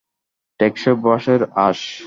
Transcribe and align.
টেকসই 0.59 0.95
বাঁশের 1.03 1.41
আঁশ। 1.59 1.81